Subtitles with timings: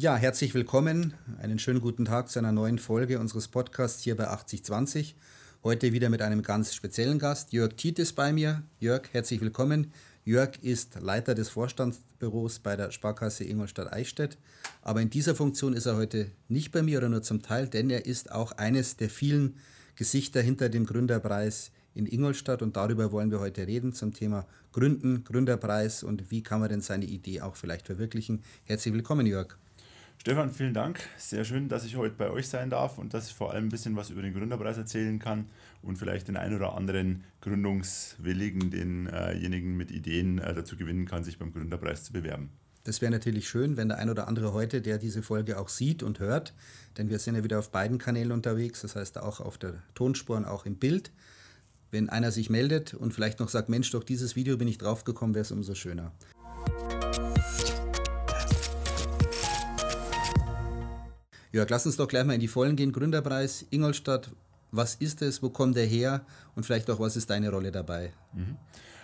[0.00, 1.12] Ja, herzlich willkommen.
[1.42, 5.16] Einen schönen guten Tag zu einer neuen Folge unseres Podcasts hier bei 8020.
[5.64, 7.52] Heute wieder mit einem ganz speziellen Gast.
[7.52, 8.62] Jörg Tiet ist bei mir.
[8.78, 9.92] Jörg, herzlich willkommen.
[10.24, 14.38] Jörg ist Leiter des Vorstandsbüros bei der Sparkasse Ingolstadt-Eichstätt.
[14.82, 17.90] Aber in dieser Funktion ist er heute nicht bei mir oder nur zum Teil, denn
[17.90, 19.56] er ist auch eines der vielen
[19.96, 25.24] Gesichter hinter dem Gründerpreis in Ingolstadt und darüber wollen wir heute reden zum Thema Gründen,
[25.24, 28.44] Gründerpreis und wie kann man denn seine Idee auch vielleicht verwirklichen.
[28.64, 29.56] Herzlich willkommen, Jörg.
[30.20, 31.00] Stefan, vielen Dank.
[31.16, 33.68] Sehr schön, dass ich heute bei euch sein darf und dass ich vor allem ein
[33.68, 35.46] bisschen was über den Gründerpreis erzählen kann
[35.80, 41.38] und vielleicht den ein oder anderen Gründungswilligen, denjenigen mit Ideen äh, dazu gewinnen kann, sich
[41.38, 42.50] beim Gründerpreis zu bewerben.
[42.82, 46.02] Das wäre natürlich schön, wenn der ein oder andere heute, der diese Folge auch sieht
[46.02, 46.52] und hört,
[46.96, 50.36] denn wir sind ja wieder auf beiden Kanälen unterwegs, das heißt auch auf der Tonspur
[50.36, 51.12] und auch im Bild.
[51.90, 55.34] Wenn einer sich meldet und vielleicht noch sagt, Mensch, durch dieses Video bin ich draufgekommen,
[55.34, 56.12] wäre es umso schöner.
[61.52, 62.92] Jörg, lass uns doch gleich mal in die Vollen gehen.
[62.92, 64.30] Gründerpreis Ingolstadt,
[64.70, 66.22] was ist es, wo kommt der her
[66.54, 68.12] und vielleicht auch, was ist deine Rolle dabei?
[68.34, 68.56] Mhm.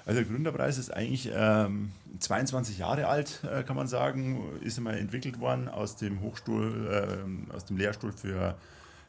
[0.06, 4.94] Also der Gründerpreis ist eigentlich ähm, 22 Jahre alt, äh, kann man sagen, ist immer
[4.94, 6.86] entwickelt worden aus dem Hochstuhl,
[7.50, 8.56] äh, aus dem Lehrstuhl für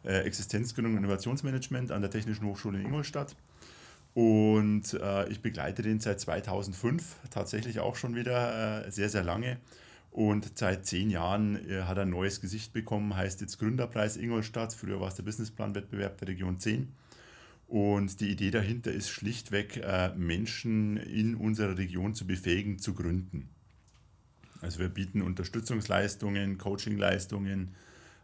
[0.06, 3.36] äh, Existenzgründung und Innovationsmanagement an der Technischen Hochschule in Ingolstadt.
[4.14, 9.58] Und äh, ich begleite den seit 2005, tatsächlich auch schon wieder äh, sehr, sehr lange.
[10.16, 14.74] Und seit zehn Jahren äh, hat er ein neues Gesicht bekommen, heißt jetzt Gründerpreis Ingolstadt.
[14.74, 16.88] Früher war es der Businessplanwettbewerb der Region 10.
[17.68, 23.50] Und die Idee dahinter ist schlichtweg, äh, Menschen in unserer Region zu befähigen, zu gründen.
[24.62, 27.76] Also wir bieten Unterstützungsleistungen, Coachingleistungen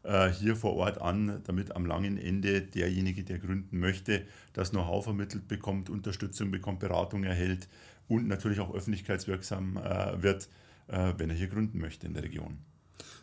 [0.03, 5.03] äh, hier vor Ort an, damit am langen Ende derjenige, der gründen möchte, das Know-how
[5.03, 7.67] vermittelt bekommt, Unterstützung bekommt, Beratung erhält
[8.07, 10.47] und natürlich auch öffentlichkeitswirksam wird
[10.87, 12.57] wenn er hier gründen möchte in der Region.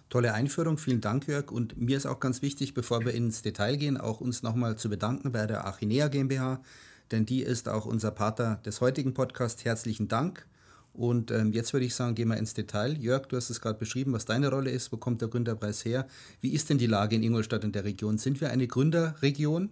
[0.09, 1.51] Tolle Einführung, vielen Dank, Jörg.
[1.51, 4.89] Und mir ist auch ganz wichtig, bevor wir ins Detail gehen, auch uns nochmal zu
[4.89, 6.63] bedanken bei der Achinea GmbH,
[7.11, 9.65] denn die ist auch unser Partner des heutigen Podcasts.
[9.67, 10.47] Herzlichen Dank.
[10.95, 12.97] Und ähm, jetzt würde ich sagen, gehen wir ins Detail.
[12.99, 14.91] Jörg, du hast es gerade beschrieben, was deine Rolle ist.
[14.93, 16.09] Wo kommt der Gründerpreis her?
[16.41, 18.17] Wie ist denn die Lage in Ingolstadt und der Region?
[18.17, 19.71] Sind wir eine Gründerregion?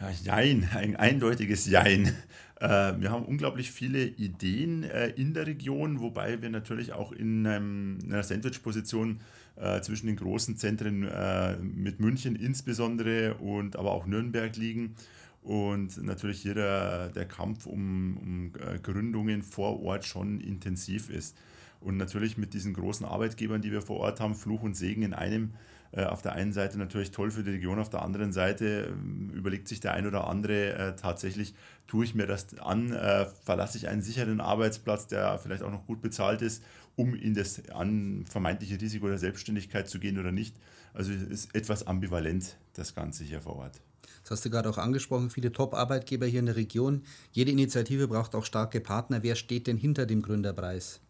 [0.00, 2.16] Ja, Jein, ein eindeutiges Jein.
[2.62, 7.44] Äh, wir haben unglaublich viele Ideen äh, in der Region, wobei wir natürlich auch in,
[7.44, 9.18] in einer Sandwich-Position
[9.56, 14.94] äh, zwischen den großen Zentren äh, mit München insbesondere und aber auch Nürnberg liegen.
[15.42, 18.52] Und natürlich hier der, der Kampf um, um
[18.84, 21.36] Gründungen vor Ort schon intensiv ist.
[21.80, 25.14] Und natürlich mit diesen großen Arbeitgebern, die wir vor Ort haben, Fluch und Segen in
[25.14, 25.50] einem,
[25.96, 29.68] auf der einen Seite natürlich toll für die Region, auf der anderen Seite ähm, überlegt
[29.68, 31.54] sich der ein oder andere äh, tatsächlich,
[31.86, 35.86] tue ich mir das an, äh, verlasse ich einen sicheren Arbeitsplatz, der vielleicht auch noch
[35.86, 36.62] gut bezahlt ist,
[36.96, 40.56] um in das an vermeintliche Risiko der Selbstständigkeit zu gehen oder nicht.
[40.94, 43.80] Also es ist etwas ambivalent, das Ganze hier vor Ort.
[44.22, 47.02] Das hast du gerade auch angesprochen, viele Top-Arbeitgeber hier in der Region.
[47.32, 49.22] Jede Initiative braucht auch starke Partner.
[49.22, 51.00] Wer steht denn hinter dem Gründerpreis?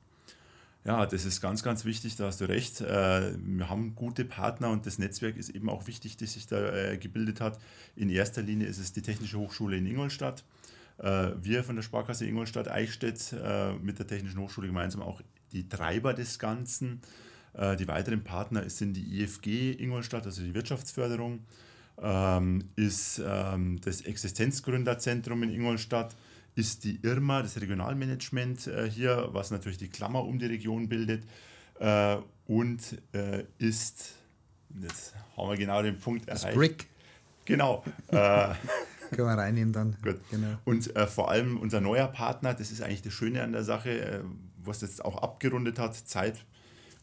[0.84, 2.81] Ja, das ist ganz, ganz wichtig, da hast du recht.
[2.81, 6.72] Äh, wir haben gute Partner und das Netzwerk ist eben auch wichtig, das sich da
[6.75, 7.60] äh, gebildet hat.
[7.94, 10.42] In erster Linie ist es die Technische Hochschule in Ingolstadt.
[10.98, 13.32] Äh, wir von der Sparkasse Ingolstadt Eichstätt
[13.81, 15.21] mit der Technischen Hochschule gemeinsam auch
[15.53, 17.00] die Treiber des Ganzen.
[17.54, 21.41] Die weiteren Partner sind die IFG Ingolstadt, also die Wirtschaftsförderung,
[22.00, 26.16] ähm, ist ähm, das Existenzgründerzentrum in Ingolstadt
[26.55, 31.25] ist die IRMA, das Regionalmanagement äh, hier, was natürlich die Klammer um die Region bildet.
[31.79, 34.17] Äh, und äh, ist,
[34.81, 36.59] jetzt haben wir genau den Punkt das erreicht.
[36.59, 36.87] Brick.
[37.45, 37.85] Genau.
[38.11, 39.97] Können wir reinnehmen dann.
[40.03, 40.21] Gut.
[40.31, 40.59] Genau.
[40.65, 44.25] Und vor allem unser neuer Partner, das ist eigentlich das Schöne an der Sache,
[44.65, 46.45] was jetzt auch abgerundet hat, Zeit,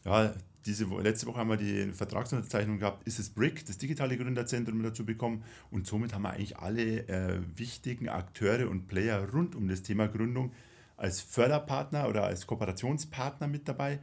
[0.04, 0.32] ja,
[0.66, 5.04] diese letzte Woche haben wir die Vertragsunterzeichnung gehabt, ist es BRIC, das digitale Gründerzentrum, dazu
[5.04, 5.42] bekommen.
[5.70, 10.06] Und somit haben wir eigentlich alle äh, wichtigen Akteure und Player rund um das Thema
[10.08, 10.52] Gründung
[10.96, 14.00] als Förderpartner oder als Kooperationspartner mit dabei.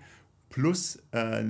[0.50, 1.44] Plus, äh,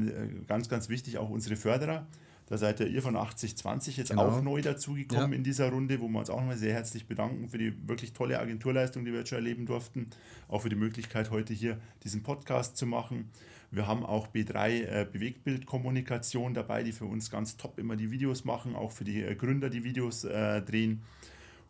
[0.47, 2.05] ganz, ganz wichtig, auch unsere Förderer.
[2.47, 4.23] Da seid ihr von 8020 jetzt genau.
[4.23, 5.37] auch neu dazugekommen ja.
[5.37, 8.39] in dieser Runde, wo wir uns auch nochmal sehr herzlich bedanken für die wirklich tolle
[8.39, 10.09] Agenturleistung, die wir jetzt schon erleben durften.
[10.47, 13.29] Auch für die Möglichkeit, heute hier diesen Podcast zu machen.
[13.69, 18.45] Wir haben auch B3 äh, Bewegtbildkommunikation dabei, die für uns ganz top immer die Videos
[18.45, 21.01] machen, auch für die äh, Gründer die Videos äh, drehen.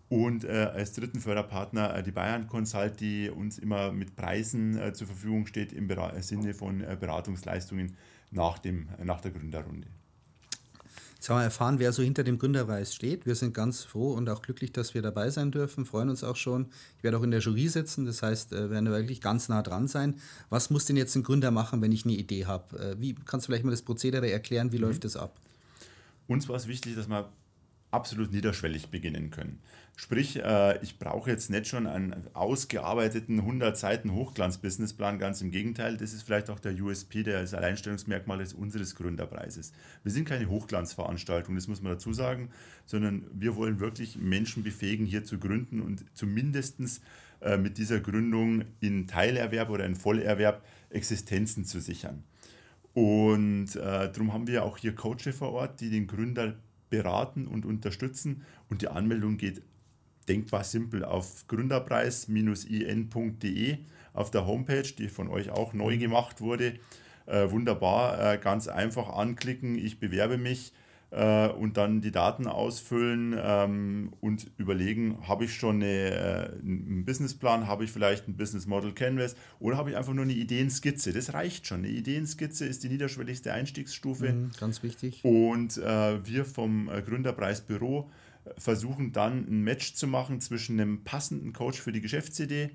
[0.10, 4.94] Und äh, als dritten Förderpartner äh, die Bayern Consult, die uns immer mit Preisen äh,
[4.94, 5.90] zur Verfügung steht im
[6.20, 7.96] Sinne von Beratungsleistungen
[8.30, 9.88] nach, dem, nach der Gründerrunde.
[11.18, 13.26] Jetzt haben wir erfahren, wer so hinter dem Gründerpreis steht.
[13.26, 16.36] Wir sind ganz froh und auch glücklich, dass wir dabei sein dürfen, freuen uns auch
[16.36, 16.68] schon.
[16.98, 19.88] Ich werde auch in der Jury sitzen, das heißt, wir werden wirklich ganz nah dran
[19.88, 20.20] sein.
[20.50, 22.78] Was muss denn jetzt ein Gründer machen, wenn ich eine Idee habe?
[22.78, 24.72] Äh, wie kannst du vielleicht mal das Prozedere erklären?
[24.72, 24.84] Wie mhm.
[24.84, 25.40] läuft das ab?
[26.28, 27.28] Uns war es wichtig, dass wir
[27.92, 29.60] absolut niederschwellig beginnen können.
[29.96, 35.98] Sprich, äh, ich brauche jetzt nicht schon einen ausgearbeiteten 100 Seiten Hochglanz-Businessplan, ganz im Gegenteil,
[35.98, 39.74] das ist vielleicht auch der USP, der das Alleinstellungsmerkmal ist unseres Gründerpreises.
[40.04, 42.52] Wir sind keine Hochglanzveranstaltung, das muss man dazu sagen,
[42.86, 47.02] sondern wir wollen wirklich Menschen befähigen, hier zu gründen und zumindest
[47.42, 52.24] äh, mit dieser Gründung in Teilerwerb oder in Vollerwerb Existenzen zu sichern.
[52.94, 56.56] Und äh, darum haben wir auch hier Coaches vor Ort, die den Gründer
[56.90, 58.46] beraten und unterstützen.
[58.70, 59.62] Und die Anmeldung geht
[60.28, 63.78] denkbar simpel auf gründerpreis-in.de
[64.14, 66.80] auf der Homepage, die von euch auch neu gemacht wurde.
[67.26, 70.74] Äh, wunderbar, äh, ganz einfach anklicken, ich bewerbe mich
[71.12, 77.06] äh, und dann die Daten ausfüllen ähm, und überlegen, habe ich schon eine, äh, einen
[77.06, 81.14] Businessplan, habe ich vielleicht ein Business Model Canvas oder habe ich einfach nur eine Ideenskizze.
[81.14, 81.80] Das reicht schon.
[81.80, 84.34] Eine Ideenskizze ist die niederschwelligste Einstiegsstufe.
[84.34, 85.24] Mhm, ganz wichtig.
[85.24, 88.10] Und äh, wir vom äh, Gründerpreis Büro
[88.58, 92.72] versuchen dann ein Match zu machen zwischen einem passenden Coach für die Geschäftsidee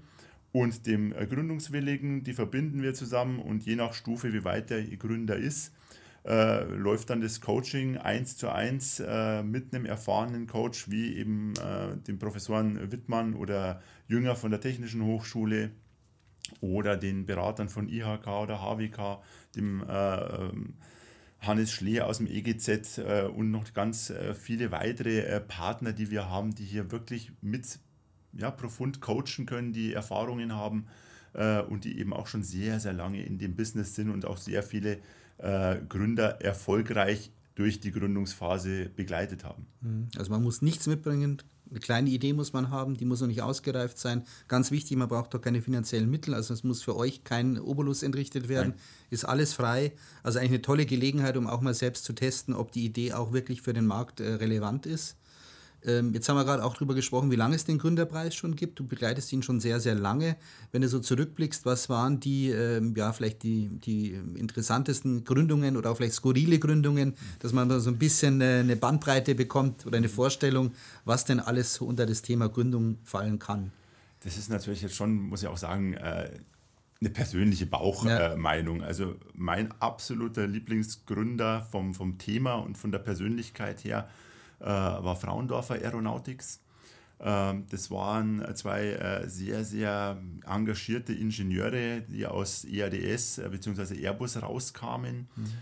[0.52, 2.24] und dem äh, Gründungswilligen.
[2.24, 5.72] Die verbinden wir zusammen und je nach Stufe, wie weit der Gründer ist,
[6.24, 11.54] äh, läuft dann das Coaching eins zu eins äh, mit einem erfahrenen Coach wie eben
[11.56, 15.72] äh, dem Professoren Wittmann oder Jünger von der Technischen Hochschule
[16.60, 19.22] oder den Beratern von IHK oder HWK,
[19.56, 20.74] dem äh, ähm,
[21.40, 26.28] Hannes Schlee aus dem EGZ äh, und noch ganz äh, viele weitere Partner, die wir
[26.28, 27.80] haben, die hier wirklich mit
[28.32, 30.86] ja, profund coachen können, die Erfahrungen haben
[31.34, 34.62] und die eben auch schon sehr, sehr lange in dem Business sind und auch sehr
[34.62, 34.98] viele
[35.38, 39.66] äh, Gründer erfolgreich durch die Gründungsphase begleitet haben.
[39.80, 40.08] Mhm.
[40.16, 43.42] Also man muss nichts mitbringen, eine kleine Idee muss man haben, die muss noch nicht
[43.42, 44.24] ausgereift sein.
[44.46, 48.02] Ganz wichtig, man braucht doch keine finanziellen Mittel, also es muss für euch kein Obolus
[48.02, 48.80] entrichtet werden, Nein.
[49.10, 49.92] ist alles frei.
[50.22, 53.32] Also eigentlich eine tolle Gelegenheit, um auch mal selbst zu testen, ob die Idee auch
[53.32, 55.16] wirklich für den Markt äh, relevant ist.
[55.84, 58.78] Ähm, jetzt haben wir gerade auch darüber gesprochen, wie lange es den Gründerpreis schon gibt.
[58.78, 60.36] Du begleitest ihn schon sehr, sehr lange.
[60.70, 65.90] Wenn du so zurückblickst, was waren die, ähm, ja, vielleicht die, die interessantesten Gründungen oder
[65.90, 69.96] auch vielleicht skurrile Gründungen, dass man da so ein bisschen äh, eine Bandbreite bekommt oder
[69.96, 70.72] eine Vorstellung,
[71.04, 73.72] was denn alles so unter das Thema Gründung fallen kann?
[74.20, 76.30] Das ist natürlich jetzt schon, muss ich auch sagen, äh,
[77.00, 78.80] eine persönliche Bauchmeinung.
[78.80, 78.86] Ja.
[78.86, 84.31] also mein absoluter Lieblingsgründer vom, vom Thema und von der Persönlichkeit her äh,
[84.66, 86.60] war Frauendorfer Aeronautics.
[87.22, 94.04] Ähm, das waren zwei äh, sehr, sehr engagierte Ingenieure, die aus EADS äh, bzw.
[94.04, 95.28] Airbus rauskamen.
[95.36, 95.52] Mhm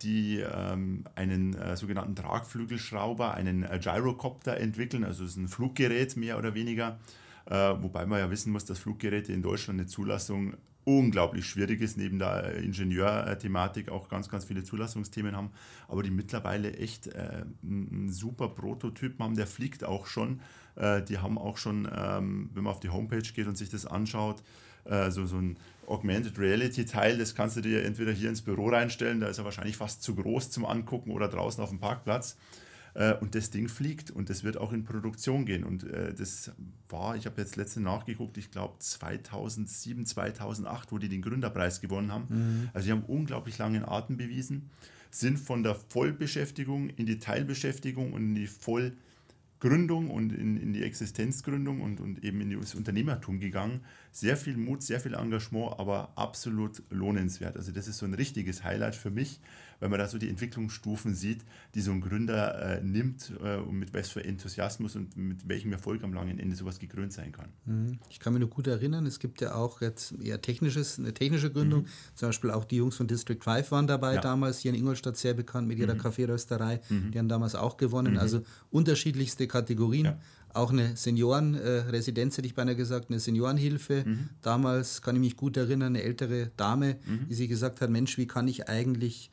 [0.00, 6.54] die ähm, einen sogenannten Tragflügelschrauber, einen Gyrocopter entwickeln, also es ist ein Fluggerät mehr oder
[6.54, 7.00] weniger,
[7.46, 10.54] wobei man ja wissen muss, dass Fluggeräte in Deutschland eine Zulassung
[10.84, 15.50] unglaublich schwierig ist, neben der Ingenieurthematik auch ganz, ganz viele Zulassungsthemen haben,
[15.88, 20.40] aber die mittlerweile echt äh, einen super Prototypen haben, der fliegt auch schon.
[20.76, 23.86] Äh, die haben auch schon, ähm, wenn man auf die Homepage geht und sich das
[23.86, 24.42] anschaut,
[24.84, 28.68] äh, so, so ein Augmented Reality Teil, das kannst du dir entweder hier ins Büro
[28.68, 32.36] reinstellen, da ist er wahrscheinlich fast zu groß zum Angucken oder draußen auf dem Parkplatz.
[32.94, 35.64] Äh, und das Ding fliegt und das wird auch in Produktion gehen.
[35.64, 36.52] Und äh, das
[36.88, 42.12] war, ich habe jetzt letzte nachgeguckt, ich glaube 2007, 2008, wo die den Gründerpreis gewonnen
[42.12, 42.26] haben.
[42.28, 42.68] Mhm.
[42.72, 44.70] Also die haben unglaublich langen Atem bewiesen,
[45.10, 48.92] sind von der Vollbeschäftigung in die Teilbeschäftigung und in die Voll
[49.60, 53.80] Gründung und in, in die Existenzgründung und, und eben in das Unternehmertum gegangen.
[54.12, 57.56] Sehr viel Mut, sehr viel Engagement, aber absolut lohnenswert.
[57.56, 59.40] Also das ist so ein richtiges Highlight für mich,
[59.78, 61.40] wenn man da so die Entwicklungsstufen sieht,
[61.74, 65.72] die so ein Gründer äh, nimmt äh, und mit was für Enthusiasmus und mit welchem
[65.72, 67.48] Erfolg am langen Ende sowas gekrönt sein kann.
[67.64, 67.98] Mhm.
[68.10, 71.50] Ich kann mich nur gut erinnern, es gibt ja auch jetzt eher technisches, eine technische
[71.50, 71.82] Gründung.
[71.82, 71.86] Mhm.
[72.14, 74.20] Zum Beispiel auch die Jungs von District 5 waren dabei ja.
[74.20, 75.98] damals, hier in Ingolstadt sehr bekannt mit ihrer mhm.
[75.98, 76.80] Kaffeerösterei.
[76.88, 77.12] Mhm.
[77.12, 78.14] Die haben damals auch gewonnen.
[78.14, 78.20] Mhm.
[78.20, 80.04] Also unterschiedlichste Kategorien.
[80.06, 80.18] Ja
[80.54, 84.04] auch eine Seniorenresidenz, hätte ich beinahe gesagt, eine Seniorenhilfe.
[84.06, 84.28] Mhm.
[84.42, 87.28] Damals kann ich mich gut erinnern, eine ältere Dame, mhm.
[87.28, 89.30] die sich gesagt hat, Mensch, wie kann ich eigentlich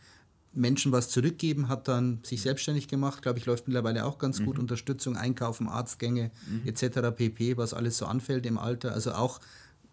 [0.53, 4.45] Menschen was zurückgeben, hat dann sich selbstständig gemacht, glaube ich, läuft mittlerweile auch ganz mhm.
[4.45, 4.59] gut.
[4.59, 6.67] Unterstützung, Einkaufen, Arztgänge mhm.
[6.67, 7.15] etc.
[7.15, 8.93] pp., was alles so anfällt im Alter.
[8.93, 9.39] Also auch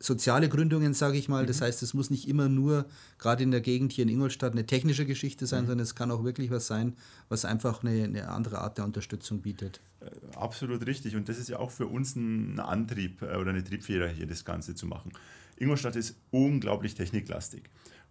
[0.05, 1.43] soziale Gründungen, sage ich mal.
[1.43, 1.47] Mhm.
[1.47, 2.87] Das heißt, es muss nicht immer nur,
[3.19, 5.69] gerade in der Gegend hier in Ingolstadt, eine technische Geschichte sein, mhm.
[5.69, 6.95] sondern es kann auch wirklich was sein,
[7.29, 9.81] was einfach eine, eine andere Art der Unterstützung bietet.
[10.01, 11.17] Äh, absolut richtig.
[11.17, 14.45] Und das ist ja auch für uns ein Antrieb äh, oder eine Triebfeder hier, das
[14.45, 15.13] Ganze zu machen.
[15.57, 17.65] Ingolstadt ist unglaublich techniklastig.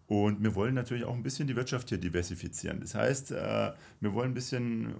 [0.07, 2.81] Und wir wollen natürlich auch ein bisschen die Wirtschaft hier diversifizieren.
[2.81, 3.71] Das heißt, äh,
[4.01, 4.95] wir wollen ein bisschen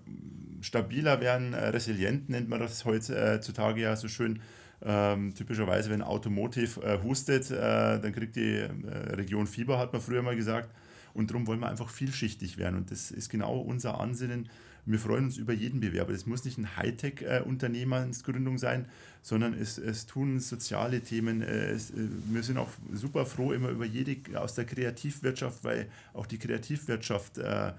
[0.62, 4.40] stabiler werden, resilient nennt man das heutzutage ja so schön.
[4.86, 8.68] Ähm, typischerweise, wenn Automotive äh, hustet, äh, dann kriegt die äh,
[9.14, 10.70] Region Fieber, hat man früher mal gesagt.
[11.14, 12.76] Und darum wollen wir einfach vielschichtig werden.
[12.76, 14.50] Und das ist genau unser Ansinnen.
[14.86, 16.12] Wir freuen uns über jeden Bewerber.
[16.12, 18.88] Das muss nicht ein Hightech-Unternehmensgründung sein,
[19.22, 21.42] sondern es, es tun soziale Themen.
[21.42, 25.88] Äh, es, äh, wir sind auch super froh immer über jede aus der Kreativwirtschaft, weil
[26.14, 27.72] auch die Kreativwirtschaft äh,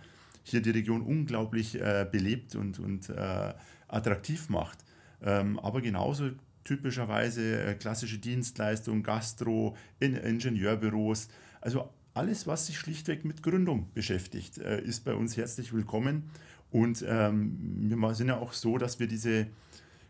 [0.44, 3.52] hier die Region unglaublich äh, belebt und, und äh,
[3.88, 4.78] attraktiv macht.
[5.22, 6.30] Ähm, aber genauso
[6.64, 11.28] typischerweise äh, klassische Dienstleistungen, Gastro, in Ingenieurbüros.
[11.60, 16.30] Also alles, was sich schlichtweg mit Gründung beschäftigt, äh, ist bei uns herzlich willkommen.
[16.70, 19.46] Und ähm, wir sind ja auch so, dass wir diese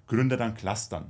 [0.07, 1.07] Gründer dann clustern.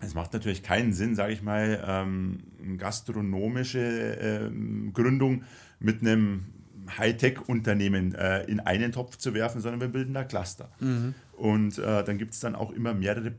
[0.00, 2.38] Es macht natürlich keinen Sinn, sage ich mal, ähm,
[2.78, 5.44] gastronomische ähm, Gründung
[5.78, 6.46] mit einem
[6.96, 10.70] Hightech-Unternehmen äh, in einen Topf zu werfen, sondern wir bilden da Cluster.
[10.80, 11.14] Mhm.
[11.32, 13.30] Und äh, dann gibt es dann auch immer mehrere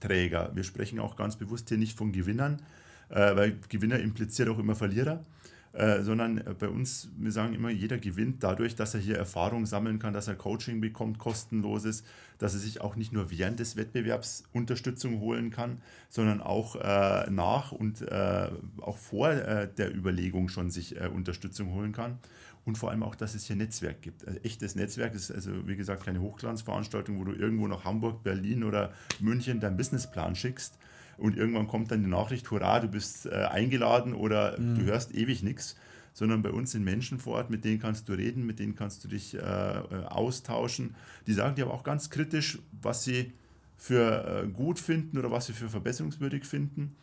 [0.00, 0.50] Preisträger.
[0.54, 2.62] Wir sprechen auch ganz bewusst hier nicht von Gewinnern,
[3.08, 5.24] äh, weil Gewinner impliziert auch immer Verlierer.
[5.72, 9.66] Äh, sondern äh, bei uns, wir sagen immer, jeder gewinnt dadurch, dass er hier Erfahrung
[9.66, 12.02] sammeln kann, dass er Coaching bekommt, kostenloses,
[12.38, 17.30] dass er sich auch nicht nur während des Wettbewerbs Unterstützung holen kann, sondern auch äh,
[17.30, 18.48] nach und äh,
[18.80, 22.20] auch vor äh, der Überlegung schon sich Unterstützung holen kann.
[22.66, 24.26] Und vor allem auch, dass es hier Netzwerk gibt.
[24.26, 28.64] Also echtes Netzwerk ist also, wie gesagt, keine Hochglanzveranstaltung, wo du irgendwo nach Hamburg, Berlin
[28.64, 30.76] oder München deinen Businessplan schickst,
[31.18, 34.76] und irgendwann kommt dann die Nachricht, hurra, du bist äh, eingeladen oder mhm.
[34.76, 35.76] du hörst ewig nichts,
[36.12, 39.04] sondern bei uns sind Menschen vor Ort, mit denen kannst du reden, mit denen kannst
[39.04, 40.94] du dich äh, äh austauschen.
[41.26, 43.32] Die sagen dir aber auch ganz kritisch, was sie
[43.76, 46.94] für äh, gut finden oder was sie für verbesserungswürdig finden.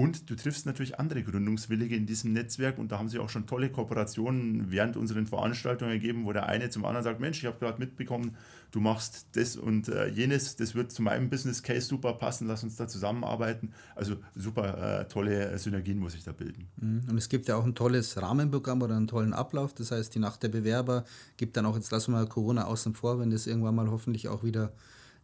[0.00, 3.46] Und du triffst natürlich andere Gründungswillige in diesem Netzwerk und da haben sich auch schon
[3.46, 7.58] tolle Kooperationen während unseren Veranstaltungen ergeben, wo der eine zum anderen sagt, Mensch, ich habe
[7.58, 8.34] gerade mitbekommen,
[8.70, 12.64] du machst das und äh, jenes, das wird zu meinem Business Case super passen, lass
[12.64, 13.74] uns da zusammenarbeiten.
[13.94, 16.68] Also super äh, tolle Synergien muss ich da bilden.
[16.76, 17.02] Mhm.
[17.10, 20.18] Und es gibt ja auch ein tolles Rahmenprogramm oder einen tollen Ablauf, das heißt, die
[20.18, 21.04] Nacht der Bewerber
[21.36, 24.28] gibt dann auch, jetzt lassen wir mal Corona außen vor, wenn das irgendwann mal hoffentlich
[24.28, 24.72] auch wieder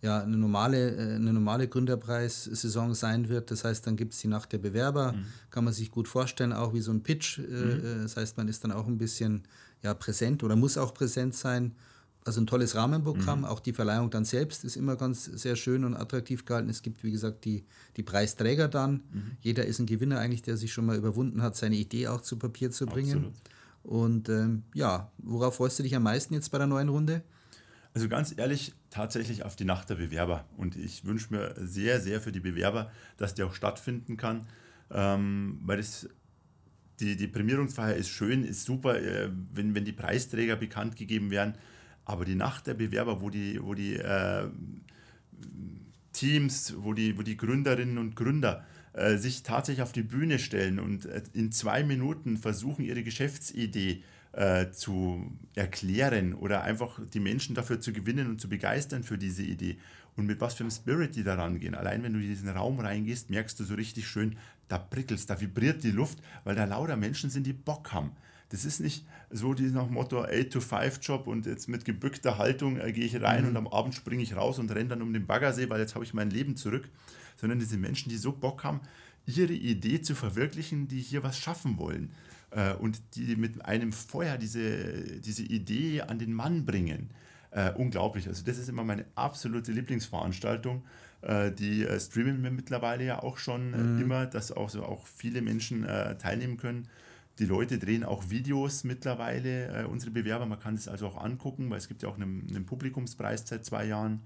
[0.02, 3.50] ja, eine normale, äh, eine normale Gründerpreissaison sein wird.
[3.50, 5.24] Das heißt, dann gibt es die Nacht der Bewerber, mhm.
[5.50, 7.38] kann man sich gut vorstellen, auch wie so ein Pitch.
[7.38, 7.70] Äh, mhm.
[7.70, 9.42] Äh, das heißt, man ist dann auch ein bisschen
[9.82, 11.74] ja, präsent oder muss auch präsent sein.
[12.24, 13.40] Also ein tolles Rahmenprogramm.
[13.40, 13.44] Mhm.
[13.44, 16.68] Auch die Verleihung dann selbst ist immer ganz sehr schön und attraktiv gehalten.
[16.68, 17.64] Es gibt, wie gesagt, die,
[17.96, 19.04] die Preisträger dann.
[19.12, 19.30] Mhm.
[19.40, 22.36] Jeder ist ein Gewinner eigentlich, der sich schon mal überwunden hat, seine Idee auch zu
[22.36, 23.18] Papier zu bringen.
[23.18, 23.34] Absolut.
[23.84, 27.22] Und ähm, ja, worauf freust du dich am meisten jetzt bei der neuen Runde?
[27.96, 30.44] Also ganz ehrlich, tatsächlich auf die Nacht der Bewerber.
[30.58, 34.46] Und ich wünsche mir sehr, sehr für die Bewerber, dass die auch stattfinden kann.
[34.90, 36.06] Ähm, weil das,
[37.00, 41.54] die, die Prämierungsfeier ist schön, ist super, äh, wenn, wenn die Preisträger bekannt gegeben werden.
[42.04, 44.46] Aber die Nacht der Bewerber, wo die, wo die äh,
[46.12, 50.80] Teams, wo die, wo die Gründerinnen und Gründer äh, sich tatsächlich auf die Bühne stellen
[50.80, 54.02] und äh, in zwei Minuten versuchen, ihre Geschäftsidee äh,
[54.36, 59.42] äh, zu erklären oder einfach die Menschen dafür zu gewinnen und zu begeistern für diese
[59.42, 59.78] Idee.
[60.14, 61.74] Und mit was für einem Spirit die da rangehen.
[61.74, 64.36] Allein wenn du in diesen Raum reingehst, merkst du so richtig schön,
[64.68, 68.12] da prickelst, da vibriert die Luft, weil da lauter Menschen sind, die Bock haben.
[68.50, 73.06] Das ist nicht so die nach Motto 8-to-5-Job und jetzt mit gebückter Haltung äh, gehe
[73.06, 73.48] ich rein mhm.
[73.48, 76.04] und am Abend springe ich raus und renne dann um den Baggersee, weil jetzt habe
[76.04, 76.88] ich mein Leben zurück.
[77.38, 78.80] Sondern diese Menschen, die so Bock haben,
[79.26, 82.10] ihre Idee zu verwirklichen, die hier was schaffen wollen
[82.56, 87.10] äh, und die mit einem Feuer diese, diese Idee an den Mann bringen.
[87.50, 88.26] Äh, unglaublich.
[88.26, 90.82] Also das ist immer meine absolute Lieblingsveranstaltung.
[91.22, 94.02] Äh, die äh, streamen wir mittlerweile ja auch schon äh, mhm.
[94.02, 96.88] immer, dass auch, so auch viele Menschen äh, teilnehmen können.
[97.38, 100.46] Die Leute drehen auch Videos mittlerweile, unsere Bewerber.
[100.46, 103.62] Man kann es also auch angucken, weil es gibt ja auch einen, einen Publikumspreis seit
[103.66, 104.22] zwei Jahren.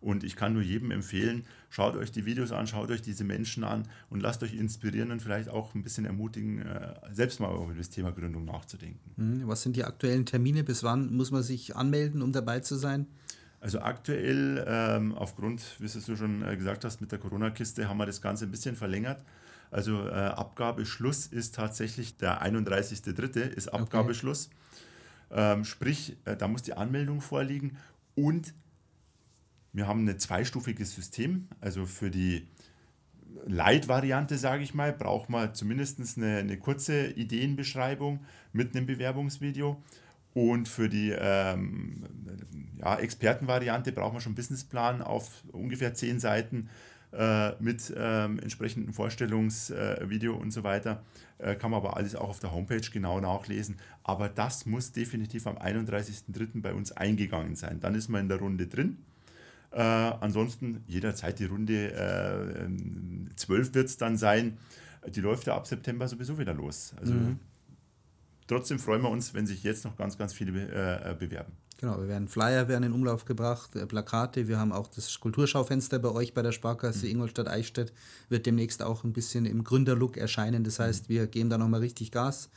[0.00, 3.64] Und ich kann nur jedem empfehlen, schaut euch die Videos an, schaut euch diese Menschen
[3.64, 7.74] an und lasst euch inspirieren und vielleicht auch ein bisschen ermutigen, äh, selbst mal über
[7.74, 9.12] das Thema Gründung nachzudenken.
[9.16, 9.48] Mhm.
[9.48, 10.62] Was sind die aktuellen Termine?
[10.62, 13.06] Bis wann muss man sich anmelden, um dabei zu sein?
[13.60, 18.06] Also aktuell, ähm, aufgrund, wie du schon äh, gesagt hast, mit der Corona-Kiste haben wir
[18.06, 19.24] das Ganze ein bisschen verlängert.
[19.70, 23.40] Also äh, Abgabeschluss ist tatsächlich der 31.3.
[23.40, 24.48] ist Abgabeschluss.
[25.30, 25.54] Okay.
[25.54, 27.76] Ähm, sprich, äh, da muss die Anmeldung vorliegen
[28.14, 28.54] und
[29.78, 31.48] wir haben ein zweistufiges System.
[31.60, 32.46] Also für die
[33.46, 38.20] Light-Variante, sage ich mal, braucht man zumindest eine, eine, kurze Ideenbeschreibung
[38.52, 39.82] mit einem Bewerbungsvideo.
[40.34, 42.04] Und für die ähm,
[42.78, 46.68] ja, Expertenvariante braucht man schon einen Businessplan auf ungefähr zehn Seiten.
[47.10, 51.02] äh, mit ähm, entsprechendem Vorstellungsvideo und so weiter.
[51.38, 53.76] Äh, kann man aber alles auch auf der Homepage genau nachlesen.
[54.02, 56.60] Aber das muss definitiv am 31.03.
[56.60, 57.80] bei uns eingegangen sein.
[57.80, 58.98] Dann ist man in der Runde drin.
[59.70, 64.56] Äh, ansonsten jederzeit die Runde äh, 12 wird es dann sein.
[65.06, 66.94] Die läuft ja ab September sowieso wieder los.
[66.98, 67.38] Also mhm.
[68.46, 71.52] trotzdem freuen wir uns, wenn sich jetzt noch ganz, ganz viele äh, bewerben.
[71.80, 74.48] Genau, wir werden Flyer werden in Umlauf gebracht, äh, Plakate.
[74.48, 77.12] Wir haben auch das Kulturschaufenster bei euch bei der Sparkasse mhm.
[77.12, 77.92] Ingolstadt-Eichstätt,
[78.28, 80.64] wird demnächst auch ein bisschen im Gründerlook erscheinen.
[80.64, 82.50] Das heißt, wir geben da nochmal richtig Gas,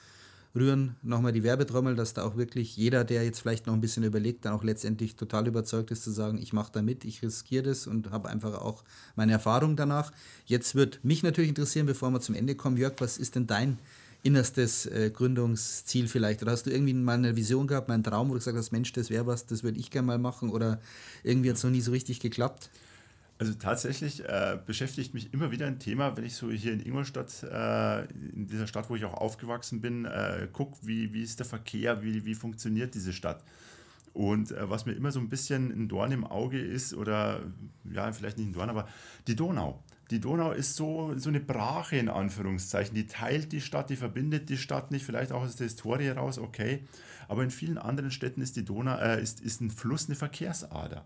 [0.55, 4.03] rühren nochmal die Werbetrommel, dass da auch wirklich jeder, der jetzt vielleicht noch ein bisschen
[4.03, 7.63] überlegt, dann auch letztendlich total überzeugt ist zu sagen, ich mache da mit, ich riskiere
[7.63, 8.83] das und habe einfach auch
[9.15, 10.11] meine Erfahrung danach.
[10.45, 13.77] Jetzt wird mich natürlich interessieren, bevor wir zum Ende kommen, Jörg, was ist denn dein
[14.23, 16.41] innerstes äh, Gründungsziel vielleicht?
[16.41, 18.71] Oder hast du irgendwie mal eine Vision gehabt, mal einen Traum, wo du gesagt hast,
[18.71, 20.79] Mensch, das wäre was, das würde ich gerne mal machen oder
[21.23, 22.69] irgendwie hat es noch nie so richtig geklappt?
[23.41, 27.41] Also tatsächlich äh, beschäftigt mich immer wieder ein Thema, wenn ich so hier in Ingolstadt,
[27.41, 28.03] äh,
[28.35, 32.03] in dieser Stadt, wo ich auch aufgewachsen bin, äh, gucke, wie, wie ist der Verkehr,
[32.03, 33.43] wie, wie funktioniert diese Stadt.
[34.13, 37.41] Und äh, was mir immer so ein bisschen ein Dorn im Auge ist, oder
[37.91, 38.87] ja, vielleicht nicht ein Dorn, aber
[39.25, 39.81] die Donau.
[40.11, 42.93] Die Donau ist so, so eine Brache in Anführungszeichen.
[42.93, 46.37] Die teilt die Stadt, die verbindet die Stadt nicht, vielleicht auch aus der Historie raus,
[46.37, 46.83] okay.
[47.27, 51.03] Aber in vielen anderen Städten ist die Donau, äh, ist, ist ein Fluss eine Verkehrsader.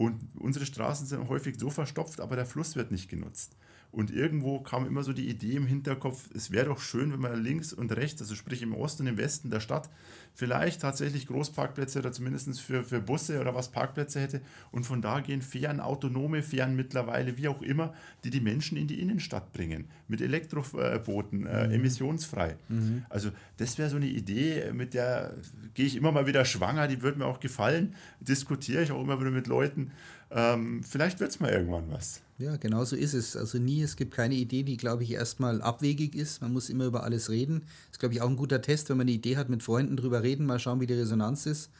[0.00, 3.54] Und unsere Straßen sind häufig so verstopft, aber der Fluss wird nicht genutzt.
[3.92, 7.42] Und irgendwo kam immer so die Idee im Hinterkopf, es wäre doch schön, wenn man
[7.42, 9.90] links und rechts, also sprich im Osten und im Westen der Stadt,
[10.34, 14.40] vielleicht tatsächlich Großparkplätze oder zumindest für, für Busse oder was Parkplätze hätte.
[14.70, 17.92] Und von da gehen Fähren, autonome Fähren mittlerweile, wie auch immer,
[18.22, 19.86] die die Menschen in die Innenstadt bringen.
[20.06, 21.74] Mit Elektrobooten, äh, mhm.
[21.74, 22.56] emissionsfrei.
[22.68, 23.04] Mhm.
[23.08, 25.34] Also das wäre so eine Idee, mit der
[25.74, 27.94] gehe ich immer mal wieder schwanger, die würde mir auch gefallen.
[28.20, 29.90] Diskutiere ich auch immer wieder mit Leuten.
[30.30, 32.22] Ähm, vielleicht wird es mal irgendwann was.
[32.40, 33.36] Ja, genau so ist es.
[33.36, 36.40] Also nie, es gibt keine Idee, die, glaube ich, erstmal abwegig ist.
[36.40, 37.64] Man muss immer über alles reden.
[37.90, 40.22] Ist, glaube ich, auch ein guter Test, wenn man eine Idee hat, mit Freunden drüber
[40.22, 41.70] reden, mal schauen, wie die Resonanz ist.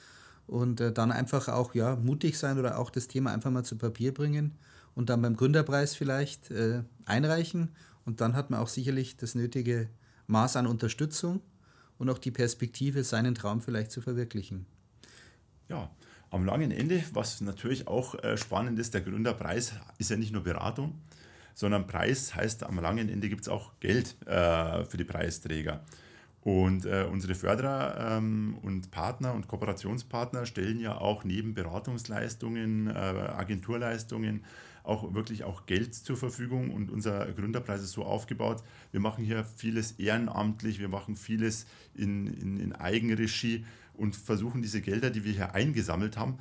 [0.47, 3.79] Und äh, dann einfach auch ja, mutig sein oder auch das Thema einfach mal zu
[3.79, 4.53] Papier bringen
[4.95, 7.71] und dann beim Gründerpreis vielleicht äh, einreichen.
[8.05, 9.89] Und dann hat man auch sicherlich das nötige
[10.27, 11.41] Maß an Unterstützung
[11.97, 14.67] und auch die Perspektive, seinen Traum vielleicht zu verwirklichen.
[15.71, 15.91] Ja,
[16.31, 20.43] am langen Ende, was natürlich auch äh, spannend ist, der Gründerpreis ist ja nicht nur
[20.43, 20.95] Beratung,
[21.55, 25.85] sondern Preis heißt, am langen Ende gibt es auch Geld äh, für die Preisträger.
[26.43, 34.43] Und äh, unsere Förderer ähm, und Partner und Kooperationspartner stellen ja auch neben Beratungsleistungen, Agenturleistungen
[34.83, 36.71] auch wirklich auch Geld zur Verfügung.
[36.71, 42.27] Und unser Gründerpreis ist so aufgebaut, wir machen hier vieles ehrenamtlich, wir machen vieles in,
[42.27, 43.65] in, in Eigenregie
[44.01, 46.39] und versuchen diese Gelder, die wir hier eingesammelt haben,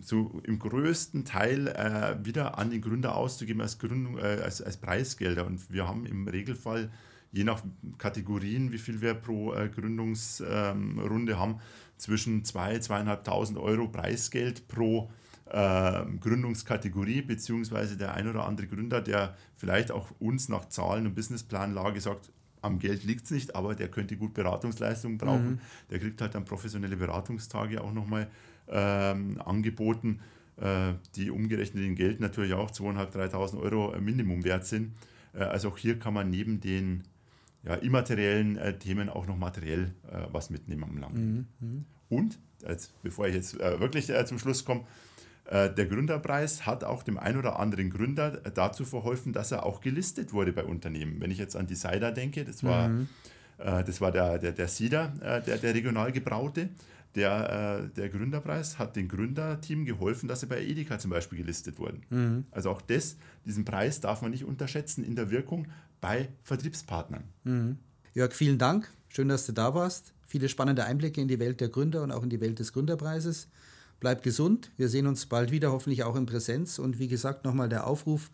[0.00, 4.76] so im größten Teil äh, wieder an den Gründer auszugeben als, Gründung, äh, als, als
[4.76, 5.46] Preisgelder.
[5.46, 6.90] Und wir haben im Regelfall,
[7.30, 7.62] je nach
[7.98, 11.60] Kategorien, wie viel wir pro äh, Gründungsrunde ähm, haben,
[11.96, 12.88] zwischen 2.000,
[13.24, 15.10] 2.500 Euro Preisgeld pro
[15.50, 21.14] ähm, Gründungskategorie, beziehungsweise der ein oder andere Gründer, der vielleicht auch uns nach Zahlen und
[21.14, 22.30] Businessplanlage sagt,
[22.62, 25.52] am Geld liegt es nicht, aber der könnte gut Beratungsleistungen brauchen.
[25.52, 25.60] Mhm.
[25.90, 28.28] Der kriegt halt dann professionelle Beratungstage auch nochmal
[28.68, 30.20] ähm, angeboten,
[30.56, 34.94] äh, die umgerechnet in Geld natürlich auch 2.500, 3.000 Euro Minimum wert sind.
[35.34, 37.04] Äh, also auch hier kann man neben den
[37.64, 41.14] ja, immateriellen äh, Themen auch noch materiell äh, was mitnehmen am Lang.
[41.14, 41.46] Mhm.
[41.60, 41.84] mhm.
[42.10, 44.84] Und, als, bevor ich jetzt äh, wirklich äh, zum Schluss komme, äh,
[45.50, 50.34] der Gründerpreis hat auch dem ein oder anderen Gründer dazu verholfen, dass er auch gelistet
[50.34, 51.20] wurde bei Unternehmen.
[51.20, 53.08] Wenn ich jetzt an die Cider denke, das war, mhm.
[53.56, 56.68] äh, das war der, der, der Cider, äh, der, der regional gebraute.
[57.14, 61.78] Der, äh, der Gründerpreis hat dem Gründerteam geholfen, dass sie bei Edeka zum Beispiel gelistet
[61.78, 62.02] wurden.
[62.10, 62.44] Mhm.
[62.50, 65.68] Also auch das, diesen Preis darf man nicht unterschätzen in der Wirkung
[66.02, 67.24] bei Vertriebspartnern.
[67.44, 67.78] Mhm.
[68.12, 68.90] Jörg, vielen Dank.
[69.08, 70.12] Schön, dass du da warst.
[70.26, 73.48] Viele spannende Einblicke in die Welt der Gründer und auch in die Welt des Gründerpreises.
[74.00, 74.70] Bleibt gesund.
[74.76, 76.78] Wir sehen uns bald wieder, hoffentlich auch in Präsenz.
[76.78, 78.30] Und wie gesagt, nochmal der Aufruf.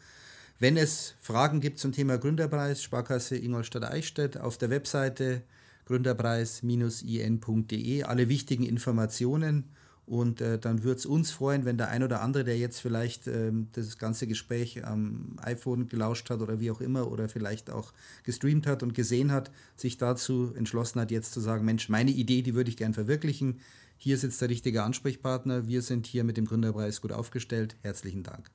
[0.58, 5.42] Wenn es Fragen gibt zum Thema Gründerpreis, Sparkasse Ingolstadt-Eichstätt auf der Webseite
[5.86, 9.64] gründerpreis-in.de alle wichtigen Informationen.
[10.06, 13.26] Und äh, dann würde es uns freuen, wenn der ein oder andere, der jetzt vielleicht
[13.26, 17.94] ähm, das ganze Gespräch am iPhone gelauscht hat oder wie auch immer oder vielleicht auch
[18.22, 22.42] gestreamt hat und gesehen hat, sich dazu entschlossen hat, jetzt zu sagen, Mensch, meine Idee,
[22.42, 23.60] die würde ich gern verwirklichen
[24.04, 25.66] hier sitzt der richtige Ansprechpartner.
[25.66, 27.74] Wir sind hier mit dem Gründerpreis gut aufgestellt.
[27.80, 28.50] Herzlichen Dank.